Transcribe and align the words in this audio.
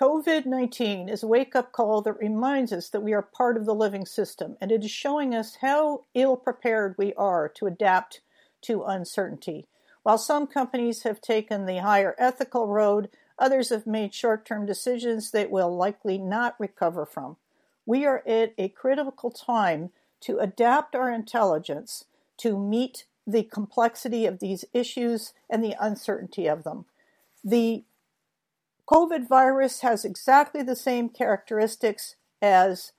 COVID 0.00 0.46
19 0.46 1.10
is 1.10 1.22
a 1.22 1.26
wake 1.26 1.54
up 1.54 1.72
call 1.72 2.00
that 2.00 2.18
reminds 2.18 2.72
us 2.72 2.88
that 2.88 3.02
we 3.02 3.12
are 3.12 3.20
part 3.20 3.58
of 3.58 3.66
the 3.66 3.74
living 3.74 4.06
system, 4.06 4.56
and 4.58 4.72
it 4.72 4.82
is 4.82 4.90
showing 4.90 5.34
us 5.34 5.58
how 5.60 6.04
ill 6.14 6.38
prepared 6.38 6.94
we 6.96 7.12
are 7.14 7.50
to 7.50 7.66
adapt 7.66 8.22
to 8.62 8.84
uncertainty. 8.84 9.66
While 10.02 10.16
some 10.16 10.46
companies 10.46 11.02
have 11.02 11.20
taken 11.20 11.66
the 11.66 11.82
higher 11.82 12.14
ethical 12.16 12.66
road, 12.66 13.10
others 13.38 13.68
have 13.68 13.86
made 13.86 14.14
short 14.14 14.46
term 14.46 14.64
decisions 14.64 15.32
that 15.32 15.50
will 15.50 15.76
likely 15.76 16.16
not 16.16 16.58
recover 16.58 17.04
from. 17.04 17.36
We 17.84 18.06
are 18.06 18.22
at 18.26 18.54
a 18.56 18.70
critical 18.70 19.30
time 19.30 19.90
to 20.20 20.38
adapt 20.38 20.94
our 20.94 21.12
intelligence 21.12 22.06
to 22.38 22.58
meet 22.58 23.04
the 23.26 23.42
complexity 23.42 24.24
of 24.24 24.38
these 24.38 24.64
issues 24.72 25.34
and 25.50 25.62
the 25.62 25.76
uncertainty 25.78 26.46
of 26.46 26.64
them. 26.64 26.86
The 27.44 27.84
COVID 28.90 29.28
virus 29.28 29.82
has 29.82 30.04
exactly 30.04 30.64
the 30.64 30.74
same 30.74 31.10
characteristics 31.10 32.16
as 32.42 32.90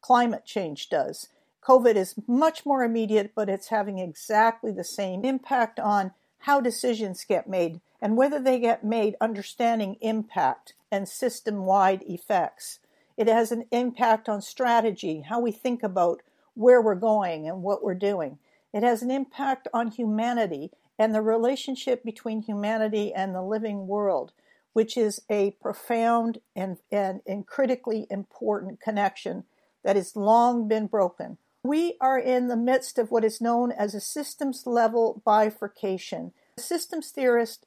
climate 0.00 0.44
change 0.44 0.88
does. 0.88 1.28
COVID 1.62 1.94
is 1.94 2.16
much 2.26 2.66
more 2.66 2.82
immediate, 2.82 3.30
but 3.36 3.48
it's 3.48 3.68
having 3.68 4.00
exactly 4.00 4.72
the 4.72 4.82
same 4.82 5.24
impact 5.24 5.78
on 5.78 6.10
how 6.38 6.60
decisions 6.60 7.24
get 7.24 7.48
made 7.48 7.80
and 8.02 8.16
whether 8.16 8.40
they 8.40 8.58
get 8.58 8.82
made 8.82 9.14
understanding 9.20 9.96
impact 10.00 10.72
and 10.90 11.08
system 11.08 11.64
wide 11.64 12.02
effects. 12.08 12.80
It 13.16 13.28
has 13.28 13.52
an 13.52 13.66
impact 13.70 14.28
on 14.28 14.42
strategy, 14.42 15.20
how 15.28 15.38
we 15.38 15.52
think 15.52 15.84
about 15.84 16.22
where 16.54 16.82
we're 16.82 16.96
going 16.96 17.46
and 17.46 17.62
what 17.62 17.84
we're 17.84 17.94
doing. 17.94 18.38
It 18.72 18.82
has 18.82 19.00
an 19.00 19.12
impact 19.12 19.68
on 19.72 19.92
humanity 19.92 20.72
and 20.98 21.14
the 21.14 21.22
relationship 21.22 22.02
between 22.02 22.42
humanity 22.42 23.14
and 23.14 23.32
the 23.32 23.42
living 23.42 23.86
world, 23.86 24.32
which 24.72 24.96
is 24.96 25.20
a 25.30 25.52
profound 25.62 26.38
and, 26.54 26.78
and, 26.90 27.20
and 27.26 27.46
critically 27.46 28.06
important 28.10 28.80
connection 28.80 29.44
that 29.84 29.96
has 29.96 30.16
long 30.16 30.68
been 30.68 30.86
broken. 30.86 31.38
We 31.62 31.96
are 32.00 32.18
in 32.18 32.48
the 32.48 32.56
midst 32.56 32.98
of 32.98 33.10
what 33.10 33.24
is 33.24 33.40
known 33.40 33.72
as 33.72 33.94
a 33.94 34.00
systems 34.00 34.66
level 34.66 35.22
bifurcation. 35.24 36.32
Systems 36.58 37.10
theorist 37.10 37.66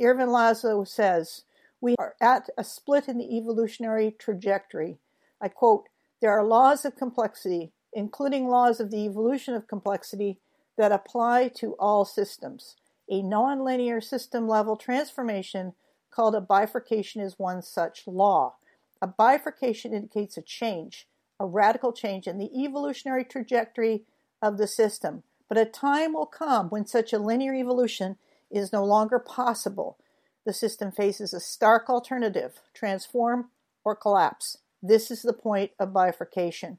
Ervin 0.00 0.28
Laszlo 0.28 0.86
says, 0.86 1.44
We 1.80 1.94
are 1.98 2.16
at 2.20 2.50
a 2.58 2.64
split 2.64 3.08
in 3.08 3.18
the 3.18 3.36
evolutionary 3.36 4.14
trajectory. 4.18 4.98
I 5.40 5.48
quote, 5.48 5.88
There 6.20 6.32
are 6.32 6.44
laws 6.44 6.84
of 6.84 6.96
complexity, 6.96 7.72
including 7.92 8.48
laws 8.48 8.80
of 8.80 8.90
the 8.90 9.04
evolution 9.06 9.54
of 9.54 9.68
complexity, 9.68 10.38
that 10.76 10.92
apply 10.92 11.48
to 11.48 11.74
all 11.78 12.04
systems. 12.04 12.76
A 13.10 13.22
nonlinear 13.22 14.02
system 14.02 14.48
level 14.48 14.76
transformation 14.76 15.74
called 16.10 16.34
a 16.34 16.40
bifurcation 16.40 17.20
is 17.20 17.38
one 17.38 17.62
such 17.62 18.06
law. 18.06 18.54
A 19.02 19.06
bifurcation 19.06 19.94
indicates 19.94 20.36
a 20.36 20.42
change, 20.42 21.06
a 21.38 21.46
radical 21.46 21.92
change 21.92 22.26
in 22.26 22.38
the 22.38 22.50
evolutionary 22.64 23.24
trajectory 23.24 24.02
of 24.42 24.58
the 24.58 24.66
system. 24.66 25.22
But 25.48 25.58
a 25.58 25.64
time 25.64 26.12
will 26.12 26.26
come 26.26 26.68
when 26.68 26.86
such 26.86 27.12
a 27.12 27.18
linear 27.18 27.54
evolution 27.54 28.16
is 28.50 28.72
no 28.72 28.84
longer 28.84 29.18
possible. 29.18 29.98
The 30.44 30.52
system 30.52 30.92
faces 30.92 31.32
a 31.32 31.40
stark 31.40 31.88
alternative 31.88 32.60
transform 32.74 33.50
or 33.84 33.96
collapse. 33.96 34.58
This 34.82 35.10
is 35.10 35.22
the 35.22 35.32
point 35.32 35.72
of 35.78 35.92
bifurcation. 35.92 36.78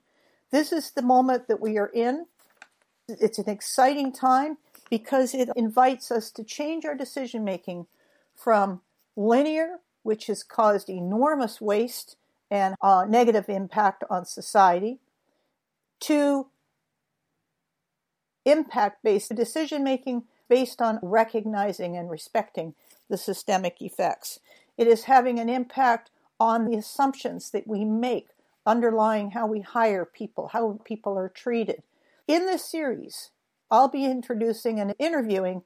This 0.52 0.72
is 0.72 0.92
the 0.92 1.02
moment 1.02 1.48
that 1.48 1.62
we 1.62 1.78
are 1.78 1.92
in. 1.94 2.26
It's 3.08 3.40
an 3.40 3.50
exciting 3.50 4.12
time 4.12 4.58
because 4.90 5.34
it 5.34 5.50
invites 5.56 6.12
us 6.12 6.32
to 6.32 6.44
change 6.44 6.86
our 6.86 6.96
decision 6.96 7.44
making 7.44 7.88
from 8.36 8.82
linear, 9.16 9.78
which 10.04 10.28
has 10.28 10.44
caused 10.44 10.90
enormous 10.90 11.62
waste 11.62 12.16
and 12.50 12.76
uh, 12.82 13.06
negative 13.08 13.46
impact 13.48 14.04
on 14.10 14.26
society, 14.26 15.00
to 16.02 16.48
impact 18.46 19.04
based 19.04 19.34
decision 19.36 19.84
making 19.84 20.24
based 20.50 20.82
on 20.82 21.00
recognizing 21.02 21.96
and 21.96 22.10
respecting 22.10 22.74
the 23.10 23.18
systemic 23.18 23.82
effects. 23.82 24.40
It 24.78 24.88
is 24.88 25.04
having 25.04 25.40
an 25.40 25.48
impact 25.48 26.10
on 26.40 26.66
the 26.66 26.76
assumptions 26.76 27.52
that 27.52 27.68
we 27.68 27.86
make 27.86 28.30
underlying 28.66 29.32
how 29.32 29.48
we 29.48 29.62
hire 29.62 30.06
people, 30.06 30.50
how 30.50 30.80
people 30.84 31.18
are 31.18 31.30
treated. 31.30 31.84
In 32.28 32.46
this 32.46 32.70
series, 32.70 33.32
I'll 33.70 33.88
be 33.88 34.06
introducing 34.06 34.80
and 34.80 34.96
interviewing 35.00 35.64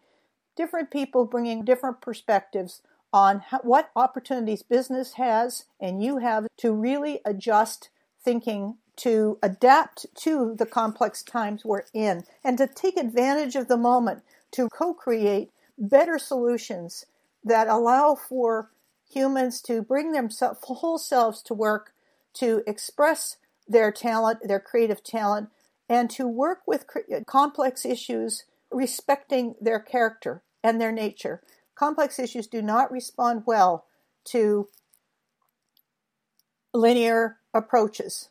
different 0.56 0.92
people 0.92 1.26
bringing 1.26 1.66
different 1.66 2.02
perspectives 2.02 2.82
on 3.14 3.44
what 3.62 3.92
opportunities 3.96 4.64
business 4.64 5.14
has 5.14 5.66
and 5.80 6.04
you 6.04 6.18
have 6.18 6.48
to 6.58 6.74
really 6.74 7.20
adjust 7.26 7.90
thinking 8.24 8.76
to 8.98 9.38
adapt 9.44 10.06
to 10.16 10.56
the 10.58 10.66
complex 10.66 11.22
times 11.22 11.64
we're 11.66 11.84
in 11.94 12.24
and 12.44 12.58
to 12.58 12.68
take 12.68 12.98
advantage 12.98 13.56
of 13.56 13.68
the 13.68 13.78
moment 13.78 14.24
to 14.52 14.70
co 14.70 14.94
create 14.94 15.52
better 15.78 16.18
solutions 16.18 17.06
that 17.44 17.68
allow 17.68 18.16
for 18.16 18.72
humans 19.10 19.62
to 19.62 19.82
bring 19.82 20.12
their 20.12 20.30
whole 20.64 20.98
selves 20.98 21.42
to 21.42 21.54
work 21.54 21.94
to 22.34 22.64
express 22.68 23.38
their 23.68 23.92
talent, 23.92 24.40
their 24.44 24.60
creative 24.60 25.04
talent, 25.04 25.50
and 25.90 26.10
to 26.10 26.28
work 26.28 26.62
with 26.66 26.86
complex 27.26 27.86
issues 27.86 28.46
respecting 28.72 29.56
their 29.62 29.80
character 29.80 30.42
and 30.64 30.82
their 30.82 30.92
nature. 30.92 31.42
Complex 31.76 32.20
issues 32.20 32.48
do 32.48 32.62
not 32.62 32.92
respond 32.92 33.44
well 33.46 33.86
to 34.26 34.70
linear 36.74 37.38
approaches. 37.54 38.30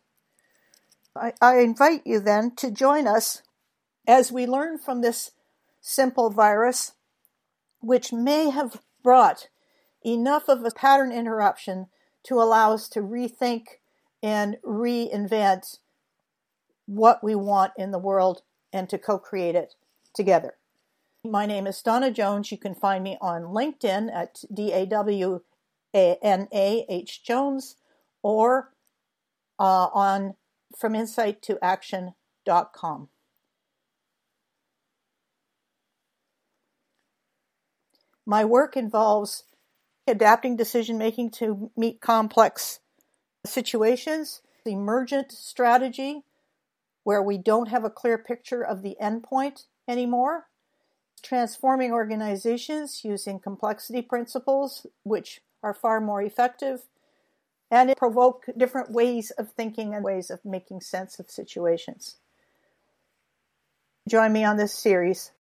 I, 1.17 1.33
I, 1.41 1.59
invite 1.59 2.03
you 2.05 2.21
then 2.21 2.57
to 2.57 2.71
join 2.71 3.07
us 3.07 3.43
as 4.07 4.33
we 4.33 4.47
learn 4.47 4.79
from 4.79 5.01
this 5.01 5.31
simple 5.81 6.31
virus, 6.31 6.93
which 7.81 8.13
may 8.13 8.51
have 8.51 8.81
brought 9.03 9.49
enough 10.05 10.49
of 10.49 10.65
a 10.65 10.71
pattern 10.71 11.13
interruption 11.13 11.87
to 12.25 12.35
allow 12.35 12.73
us 12.73 12.89
to 12.89 13.01
rethink 13.01 13.79
and 14.23 14.57
reinvent 14.65 15.79
what 16.87 17.23
we 17.23 17.35
want 17.35 17.73
in 17.77 17.91
the 17.91 17.99
world 17.99 18.43
and 18.73 18.89
to 18.89 18.99
co 18.99 19.19
create 19.19 19.55
it 19.55 19.75
together. 20.15 20.55
My 21.27 21.47
name 21.47 21.67
is 21.67 21.83
Dawna 21.83 22.13
Jones. 22.13 22.53
You 22.53 22.59
can 22.59 22.75
find 22.75 23.03
me 23.03 23.17
on 23.19 23.45
LinkedIn 23.45 24.15
at 24.15 24.45
D 24.53 24.73
A 24.73 24.85
W 24.85 25.41
A 25.95 26.19
N 26.23 26.49
A 26.53 26.85
H 26.87 27.25
Jones 27.25 27.77
or 28.23 28.75
uh, 29.59 29.89
on 29.95 30.35
from 30.77 30.95
insight 30.95 31.41
to 31.43 31.59
action.com. 31.65 33.09
My 38.27 38.45
work 38.45 38.77
involves 38.77 39.45
adapting 40.07 40.57
decision 40.57 40.99
making 40.99 41.31
to 41.31 41.71
meet 41.75 42.03
complex 42.03 42.81
situations, 43.47 44.43
emergent 44.67 45.33
strategy, 45.33 46.21
where 47.03 47.23
we 47.23 47.39
don't 47.39 47.69
have 47.69 47.85
a 47.85 47.91
clear 47.91 48.19
picture 48.19 48.63
of 48.63 48.83
the 48.83 48.97
endpoint 49.01 49.65
anymore, 49.89 50.49
transforming 51.25 51.93
organizations 51.93 53.05
using 53.05 53.41
complexity 53.41 54.03
principles, 54.03 54.87
which 55.03 55.41
are 55.63 55.75
far 55.75 56.01
more 56.01 56.23
effective, 56.23 56.83
and 57.71 57.91
it 57.91 57.97
provoke 57.97 58.45
different 58.57 58.93
ways 58.93 59.33
of 59.33 59.51
thinking 59.51 59.95
and 59.95 60.05
ways 60.05 60.31
of 60.31 60.45
making 60.45 60.81
sense 60.81 61.19
of 61.19 61.31
situations. 61.31 62.19
Join 64.09 64.33
me 64.33 64.45
on 64.45 64.59
this 64.59 64.75
series 64.75 65.33